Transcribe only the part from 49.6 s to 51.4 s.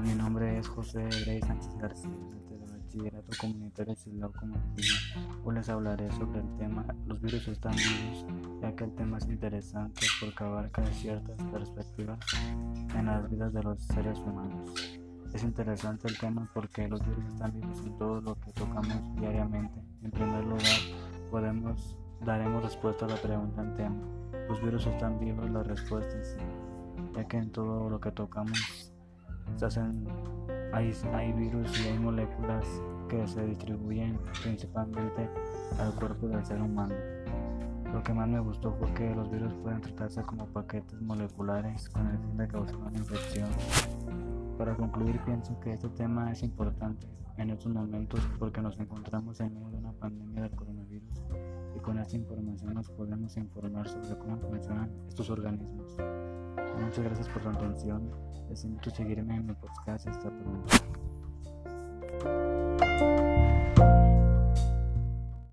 de una pandemia del coronavirus